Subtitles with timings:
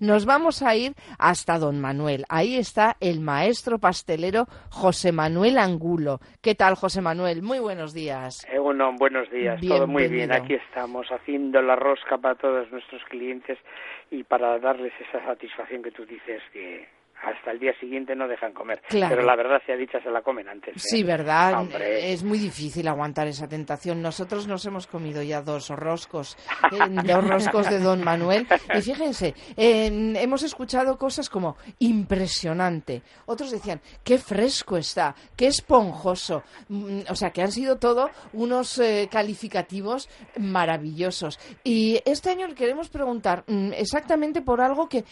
[0.00, 2.24] nos vamos a ir hasta Don Manuel.
[2.28, 6.20] Ahí está el maestro pastelero José Manuel Angulo.
[6.42, 7.42] ¿Qué tal, José Manuel?
[7.42, 8.46] Muy buenos días.
[8.50, 10.32] Eh, bueno, buenos días, todo muy bien.
[10.32, 13.58] Aquí estamos haciendo la rosca para todos nuestros clientes
[14.10, 16.88] y para darles esa satisfacción que tú dices que
[17.22, 18.80] hasta el día siguiente no dejan comer.
[18.88, 20.76] Pero la verdad sea dicha, se la comen antes.
[20.76, 20.78] ¿eh?
[20.78, 21.66] Sí, ¿verdad?
[21.80, 24.00] Es muy difícil aguantar esa tentación.
[24.00, 26.36] Nosotros nos hemos comido ya dos roscos,
[26.72, 28.46] eh, dos roscos de Don Manuel.
[28.74, 33.02] Y fíjense, hemos escuchado cosas como impresionante.
[33.26, 36.42] Otros decían, qué fresco está, qué esponjoso.
[36.68, 41.38] Mm, o sea, que han sido todo unos eh, calificativos maravillosos.
[41.64, 45.04] Y este año queremos preguntar mm, exactamente por algo que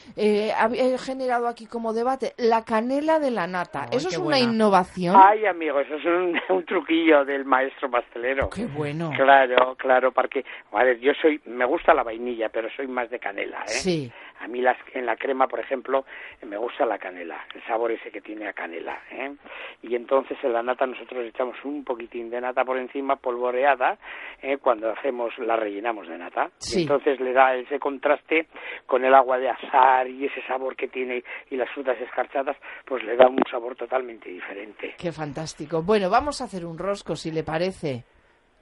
[0.57, 3.87] ha generado aquí como debate, la canela de la nata.
[3.93, 5.15] ¿Eso es una innovación?
[5.17, 6.05] Ay, amigo, eso es
[6.51, 8.49] un, truquillo del maestro pastelero.
[8.51, 9.11] Qué bueno.
[9.15, 13.19] Claro, claro, porque, a ver, yo soy, me gusta la vainilla, pero soy más de
[13.19, 13.69] canela, ¿eh?
[13.69, 14.13] Sí.
[14.41, 16.05] A mí las, en la crema, por ejemplo,
[16.47, 19.01] me gusta la canela, el sabor ese que tiene a canela.
[19.11, 19.35] ¿eh?
[19.83, 23.99] Y entonces en la nata nosotros echamos un poquitín de nata por encima, polvoreada,
[24.43, 24.59] ¿eh?
[24.59, 26.51] cuando hacemos, la rellenamos de nata.
[26.73, 28.47] Y entonces le da ese contraste
[28.87, 33.03] con el agua de azar y ese sabor que tiene y las frutas escarchadas, pues
[33.05, 34.95] le da un sabor totalmente diferente.
[34.99, 35.83] Qué fantástico.
[35.83, 38.05] Bueno, vamos a hacer un rosco, si le parece.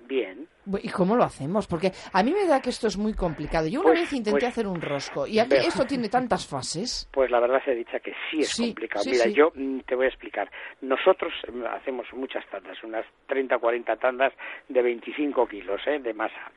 [0.07, 0.49] Bien.
[0.83, 1.67] ¿Y cómo lo hacemos?
[1.67, 3.67] Porque a mí me da que esto es muy complicado.
[3.67, 7.09] Yo una pues, vez intenté pues, hacer un rosco y esto tiene tantas fases.
[7.17, 9.05] Pues la verdad se ha dicho que sí es complicado.
[9.07, 10.51] Mira, yo mm, te voy a explicar.
[10.83, 14.33] Nosotros mm, hacemos muchas tandas, unas 30 o 40 tandas
[14.69, 15.99] de 25 kilos ¿eh?
[15.99, 16.53] de masa.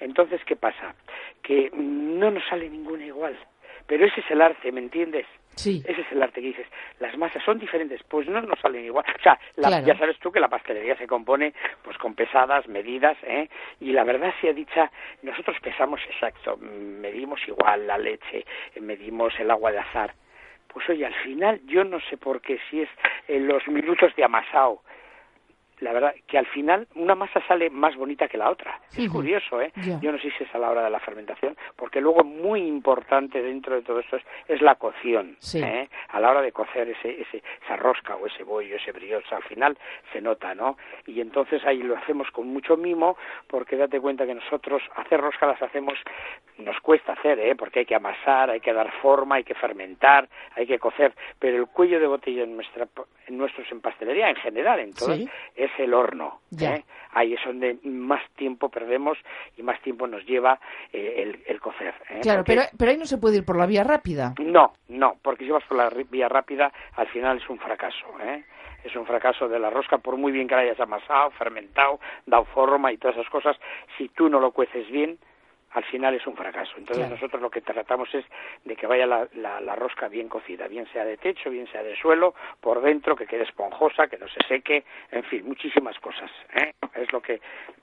[0.00, 0.94] Entonces, ¿qué pasa?
[1.42, 3.38] Que no nos sale ninguna igual.
[3.86, 5.26] Pero ese es el arte, ¿me entiendes?
[5.54, 5.82] Sí.
[5.86, 6.66] Ese es el arte que dices.
[6.98, 9.04] Las masas son diferentes, pues no nos salen igual.
[9.18, 13.48] O sea, ya sabes tú que la pastelería se compone pues con pesadas, medidas, ¿eh?
[13.80, 14.90] Y la verdad sea dicha,
[15.22, 18.44] nosotros pesamos exacto, medimos igual la leche,
[18.80, 20.14] medimos el agua de azar.
[20.72, 22.88] Pues oye, al final yo no sé por qué, si es
[23.28, 24.82] en los minutos de amasado,
[25.82, 28.80] la verdad que al final una masa sale más bonita que la otra.
[28.96, 29.72] Es curioso, ¿eh?
[30.00, 33.42] Yo no sé si es a la hora de la fermentación, porque luego muy importante
[33.42, 34.16] dentro de todo esto
[34.48, 35.36] es, la cocción.
[35.54, 35.88] ¿eh?
[36.10, 39.42] A la hora de cocer ese, ese, esa rosca o ese bollo, ese brioche, al
[39.42, 39.76] final
[40.12, 40.76] se nota, ¿no?
[41.06, 43.16] Y entonces ahí lo hacemos con mucho mimo,
[43.48, 45.98] porque date cuenta que nosotros hacer rosca las hacemos,
[46.58, 47.56] nos cuesta hacer, ¿eh?
[47.56, 51.56] Porque hay que amasar, hay que dar forma, hay que fermentar, hay que cocer, pero
[51.56, 52.86] el cuello de botella en, nuestra,
[53.26, 56.40] en nuestros en pastelería en general, entonces, es el horno.
[56.60, 56.84] ¿eh?
[57.12, 59.18] Ahí es donde más tiempo perdemos
[59.56, 60.58] y más tiempo nos lleva
[60.92, 61.94] eh, el, cocer.
[62.10, 62.20] ¿eh?
[62.22, 64.34] Claro, pero, pero ahí no se puede ir por la vía rápida.
[64.38, 68.06] No, no, porque si vas por la vía rápida, al final es un fracaso.
[68.22, 68.44] ¿eh?
[68.84, 72.44] es un fracaso de la rosca, por muy bien que la hayas amasado, fermentado, dado
[72.46, 73.56] forma y todas esas cosas,
[73.96, 75.18] si tú no lo cueces bien,
[75.72, 76.72] al final es un fracaso.
[76.76, 78.24] Entonces nosotros lo que tratamos es
[78.64, 81.96] de que vaya la, la, rosca bien cocida, bien sea de techo, bien sea de
[81.96, 86.30] suelo, por dentro, que quede esponjosa, que no se seque, en fin, muchísimas cosas.
[86.54, 86.72] ¿eh?
[86.94, 87.40] Es lo que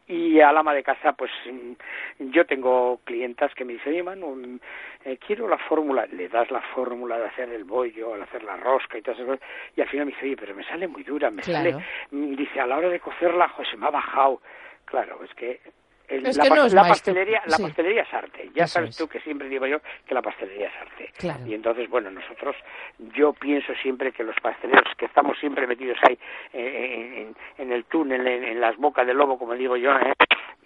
[0.08, 4.36] y al ama de casa, pues mm, yo tengo clientas que me dicen, oye Manu,
[4.36, 4.60] mm,
[5.06, 8.58] eh, quiero la fórmula, le das la fórmula de hacer el bollo, al hacer la
[8.58, 11.04] rosca y todas esas cosas, y al final me dice, oye, pero me sale muy
[11.04, 11.76] dura, me sale,
[12.10, 14.42] mm, dice, a la hora de cocerla, José, me ha bajado.
[14.86, 15.60] Claro, es que
[16.10, 18.50] la, pastelería, la pastelería es arte.
[18.54, 21.12] Ya sabes tú que siempre digo yo que la pastelería es arte.
[21.48, 22.56] Y entonces, bueno, nosotros,
[23.14, 26.18] yo pienso siempre que los pasteleros que estamos siempre metidos ahí
[26.54, 30.14] eh, en, el túnel, en, las bocas del lobo, como digo yo, eh,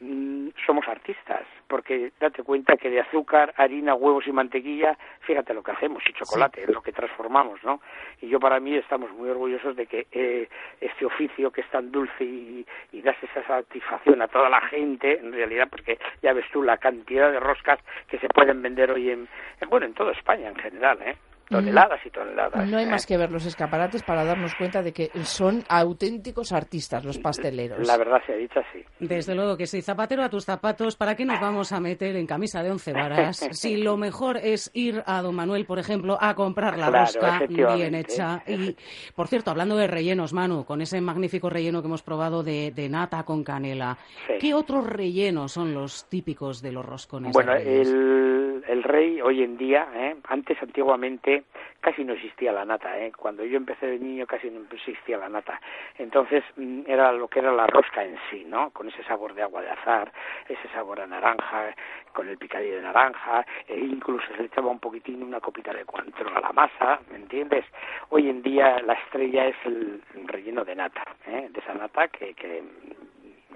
[0.04, 5.64] mm, somos artistas, porque date cuenta que de azúcar, harina, huevos y mantequilla, fíjate lo
[5.64, 7.82] que hacemos, y chocolate, es lo que transformamos, ¿no?
[8.22, 10.48] Y yo para mí estamos muy orgullosos de que eh,
[10.80, 15.20] este oficio que es tan dulce y, y das esa satisfacción a toda la gente,
[15.34, 19.28] realidad, porque ya ves tú la cantidad de roscas que se pueden vender hoy en,
[19.70, 21.16] bueno, en toda España en general, ¿eh?
[21.58, 22.70] Toneladas y toneladas.
[22.70, 27.04] No hay más que ver los escaparates para darnos cuenta de que son auténticos artistas
[27.06, 27.88] los pasteleros.
[27.88, 28.84] La verdad se ha dicho así.
[29.00, 29.82] Desde luego que sí.
[29.82, 33.38] Zapatero a tus zapatos, ¿para qué nos vamos a meter en camisa de once varas
[33.52, 37.96] si lo mejor es ir a Don Manuel, por ejemplo, a comprar la rosca bien
[37.96, 38.44] hecha?
[38.48, 38.76] Y,
[39.16, 43.24] por cierto, hablando de rellenos, Manu, con ese magnífico relleno que hemos probado de, nata
[43.24, 43.98] con canela,
[44.40, 47.34] ¿qué otros rellenos son los típicos de los roscones?
[47.34, 50.16] Bueno, el, el rey hoy en día, ¿eh?
[50.28, 51.43] antes antiguamente
[51.82, 52.98] casi no existía la nata.
[53.00, 53.12] ¿eh?
[53.16, 55.60] Cuando yo empecé de niño casi no existía la nata.
[55.98, 58.72] Entonces mm, era lo que era la rosca en sí, ¿no?
[58.72, 60.12] Con ese sabor de agua de azar,
[60.48, 61.76] ese sabor a naranja,
[62.14, 65.86] con el picadillo de naranja, e incluso se le echaba un poquitín una copita de
[65.86, 67.66] cuantro a la masa, ¿me entiendes?
[68.10, 71.48] Hoy en día la estrella es el relleno de nata, ¿eh?
[71.50, 72.64] de esa nata que, que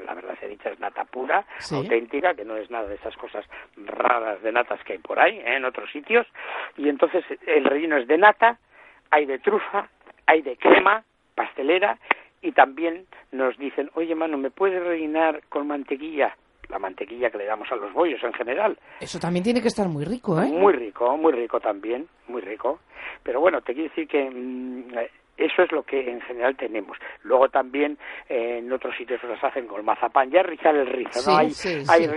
[0.08, 3.46] la verdad se dicha es nata pura, auténtica, que no es nada de esas cosas
[3.76, 5.58] raras de natas que hay por ahí, ¿eh?
[5.58, 6.26] en otros sitios.
[6.78, 8.58] Y entonces el relleno es de nata,
[9.12, 9.90] hay de trufa,
[10.26, 11.04] hay de crema
[11.36, 12.00] pastelera
[12.42, 16.38] y también nos dicen, oye, mano, ¿me puedes rellenar con mantequilla?
[16.70, 18.78] La mantequilla que le damos a los bollos en general.
[19.02, 20.48] Eso también tiene que estar muy rico, ¿eh?
[20.48, 22.80] Muy rico, muy rico también, muy rico.
[23.24, 24.94] Pero bueno, te quiero decir que mm,
[25.38, 26.98] eso es lo que en general tenemos.
[27.24, 27.98] Luego también
[28.28, 30.32] eh, en otros sitios las hacen con mazapán.
[30.32, 31.38] Ya rizar el rizo, ¿no?
[31.38, 31.52] hay,
[31.88, 32.08] hay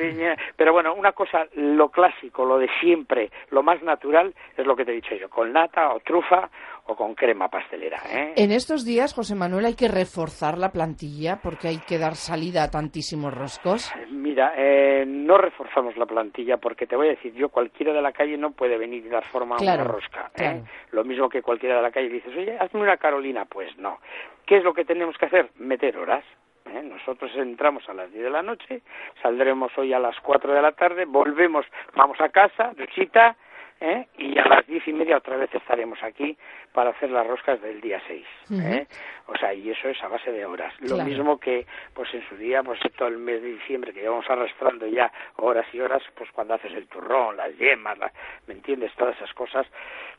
[0.56, 4.84] pero bueno, una cosa, lo clásico, lo de siempre, lo más natural es lo que
[4.84, 6.48] te he dicho yo, con nata o trufa
[6.90, 7.98] o con crema pastelera.
[8.10, 8.32] ¿eh?
[8.36, 12.64] En estos días, José Manuel, hay que reforzar la plantilla porque hay que dar salida
[12.64, 13.92] a tantísimos roscos.
[14.10, 18.10] Mira, eh, no reforzamos la plantilla porque te voy a decir, yo cualquiera de la
[18.10, 20.32] calle no puede venir y dar forma a una rosca.
[20.36, 20.62] ¿eh?
[20.90, 23.98] Lo mismo que cualquiera de la calle dices, oye, hazme una Carolina, pues no.
[24.44, 25.50] ¿Qué es lo que tenemos que hacer?
[25.58, 26.24] Meter horas.
[26.66, 26.82] ¿eh?
[26.82, 28.82] Nosotros entramos a las 10 de la noche,
[29.22, 31.64] saldremos hoy a las 4 de la tarde, volvemos,
[31.94, 33.36] vamos a casa, duchita,
[33.80, 34.06] ¿eh?
[34.18, 36.36] y a las diez y media otra vez estaremos aquí
[36.72, 38.26] para hacer las roscas del día 6.
[38.62, 38.86] ¿eh?
[39.26, 40.72] O sea, y eso es a base de horas.
[40.80, 44.28] Lo mismo que, pues en su día, pues todo el mes de diciembre que llevamos
[44.28, 47.98] arrastrando ya horas y horas, pues cuando haces el turrón, las yemas,
[48.46, 48.92] ¿me entiendes?
[48.96, 49.66] Todas esas cosas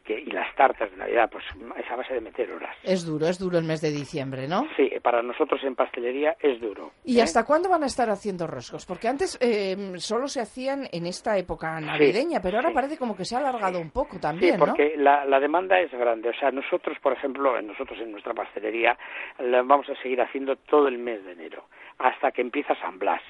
[0.03, 1.45] que, y las tartas de Navidad, pues
[1.77, 2.75] es a base de meter horas.
[2.83, 4.65] Es duro, es duro el mes de diciembre, ¿no?
[4.75, 6.91] Sí, para nosotros en pastelería es duro.
[7.03, 7.23] ¿Y ¿eh?
[7.23, 8.85] hasta cuándo van a estar haciendo roscos?
[8.85, 13.25] Porque antes eh, solo se hacían en esta época navideña, pero ahora parece como que
[13.25, 16.29] se ha alargado un poco también, Sí, porque la, la demanda es grande.
[16.29, 18.97] O sea, nosotros, por ejemplo, nosotros en nuestra pastelería
[19.39, 21.65] la vamos a seguir haciendo todo el mes de enero,
[21.99, 23.21] hasta que empieza San Blas.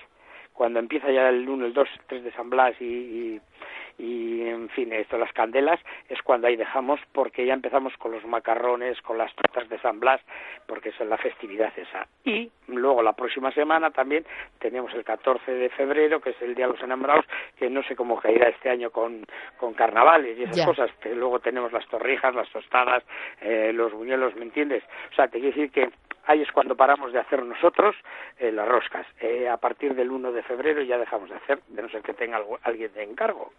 [0.61, 3.41] Cuando empieza ya el 1, el 2, el 3 de San Blas y
[4.01, 5.79] y en fin, esto, las candelas
[6.09, 9.99] es cuando ahí dejamos porque ya empezamos con los macarrones, con las tortas de San
[9.99, 10.19] Blas,
[10.65, 12.07] porque es la festividad esa.
[12.25, 14.25] Y luego la próxima semana también
[14.57, 17.25] tenemos el 14 de febrero, que es el Día de los Enamorados,
[17.57, 19.23] que no sé cómo caerá este año con,
[19.57, 20.89] con carnavales y esas cosas.
[21.01, 23.03] Pero luego tenemos las torrijas, las tostadas,
[23.41, 24.83] eh, los buñuelos, ¿me entiendes?
[25.11, 25.91] O sea, te quiero decir que
[26.31, 27.95] ahí es cuando paramos de hacer nosotros
[28.39, 29.05] eh, las roscas.
[29.19, 32.13] Eh, a partir del 1 de febrero ya dejamos de hacer, de no ser que
[32.13, 33.51] tenga alguien de encargo.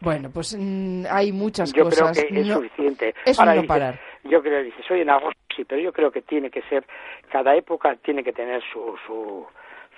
[0.00, 2.16] Bueno, pues mm, hay muchas yo cosas.
[2.16, 3.14] Yo creo que es suficiente.
[3.24, 4.00] Eso no parar.
[4.24, 6.84] Yo creo, dice, soy en agosto, sí, pero yo creo que tiene que ser,
[7.30, 9.46] cada época tiene que tener su, su,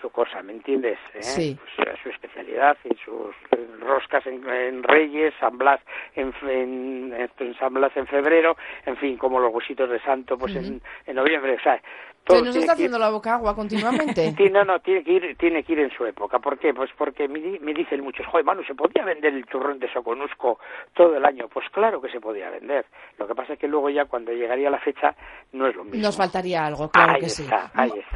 [0.05, 0.99] su cosa, ¿me entiendes?
[1.15, 1.23] ¿Eh?
[1.23, 1.59] Sí.
[1.77, 3.35] Pues, su especialidad y sus
[3.81, 5.81] roscas en, Reyes, San Blas
[6.15, 8.55] en, en, San Blas en febrero,
[8.85, 11.55] en fin, como los huesitos de Santo, pues en, en noviembre.
[11.55, 11.81] O sea,
[12.27, 14.35] ¿Se nos está haciendo la boca agua continuamente?
[14.45, 16.39] Sí, no, no, tiene que ir, tiene que ir en su época.
[16.39, 16.75] ¿Por qué?
[16.75, 17.41] Pues porque me,
[17.73, 20.59] dicen muchos, joder, Manu, ¿se podía vender el turrón de Soconusco
[20.95, 21.47] todo el año?
[21.53, 22.87] Pues claro que se podía vender.
[23.19, 25.15] Lo que pasa es que luego ya cuando llegaría la fecha
[25.53, 26.03] no es lo mismo.
[26.03, 27.47] Nos faltaría algo, claro que sí.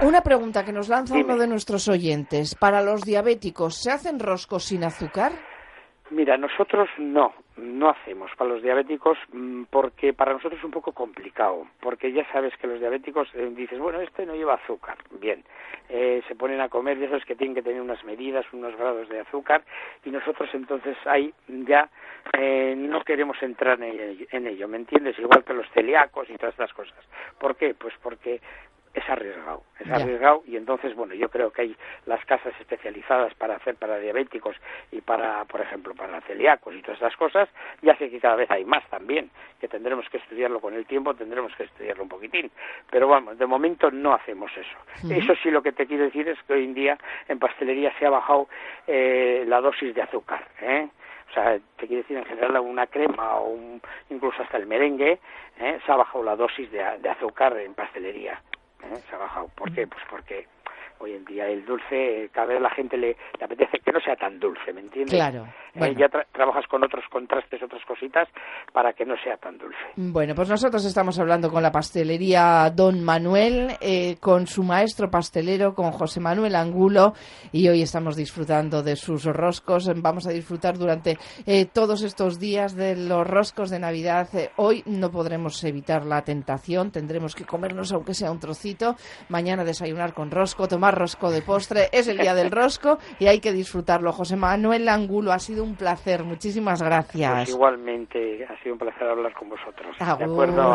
[0.03, 2.55] Una pregunta que nos lanza uno de nuestros oyentes.
[2.55, 5.33] Para los diabéticos, ¿se hacen roscos sin azúcar?
[6.11, 10.93] Mira, nosotros no, no hacemos para los diabéticos mm, porque para nosotros es un poco
[10.93, 15.45] complicado, porque ya sabes que los diabéticos eh, dices, bueno, este no lleva azúcar, bien,
[15.89, 18.77] eh, se ponen a comer y eso es que tienen que tener unas medidas, unos
[18.77, 19.63] grados de azúcar
[20.05, 21.89] y nosotros entonces ahí ya
[22.33, 25.19] eh, no queremos entrar en ello, en ello, ¿me entiendes?
[25.19, 26.99] Igual que los celíacos y todas estas cosas.
[27.39, 27.75] ¿Por qué?
[27.75, 28.41] Pues porque
[28.99, 33.57] es arriesgado, es arriesgado y entonces, bueno, yo creo que hay las casas especializadas para
[33.57, 34.57] hacer para diabéticos
[34.93, 37.49] y para, por ejemplo, para celíacos y todas esas cosas,
[37.83, 39.31] ya sé que cada vez hay más también,
[39.61, 42.51] que tendremos que estudiarlo con el tiempo, tendremos que estudiarlo un poquitín,
[42.91, 45.13] pero vamos, de momento no hacemos eso.
[45.13, 48.07] Eso sí lo que te quiero decir es que hoy en día en pastelería se
[48.07, 48.49] ha bajado
[48.87, 50.89] eh, la dosis de azúcar, ¿eh?
[51.31, 53.57] o sea, te quiero decir en general una crema o
[54.11, 55.19] incluso hasta el merengue,
[55.61, 55.79] ¿eh?
[55.85, 58.41] se ha bajado la dosis de azúcar en pastelería.
[58.83, 59.01] ¿Eh?
[59.09, 59.49] se ha bajado.
[59.55, 59.87] ¿Por qué?
[59.87, 60.47] Pues porque
[60.99, 64.39] hoy en día el dulce, cada vez la gente le, apetece que no sea tan
[64.41, 65.15] dulce, ¿me entiendes?
[65.15, 65.47] Claro.
[65.81, 68.29] Eh, ya trabajas con otros contrastes, otras cositas,
[68.73, 69.79] para que no sea tan dulce.
[69.97, 75.75] Bueno, pues nosotros estamos hablando con la pastelería Don Manuel, eh, con su maestro pastelero,
[75.75, 77.15] con José Manuel Angulo,
[77.53, 79.91] y hoy estamos disfrutando de sus roscos.
[79.97, 84.29] Vamos a disfrutar durante eh, todos estos días de los roscos de Navidad.
[84.57, 88.97] hoy no podremos evitar la tentación, tendremos que comernos aunque sea un trocito.
[89.29, 91.89] Mañana desayunar con rosco, tomar rosco de postre.
[91.93, 94.13] Es el día del rosco y hay que disfrutarlo.
[94.13, 96.25] José Manuel Angulo, ha sido un placer.
[96.25, 97.33] Muchísimas gracias.
[97.33, 99.97] Pues igualmente, ha sido un placer hablar con vosotros.
[99.99, 100.75] de acuerdo,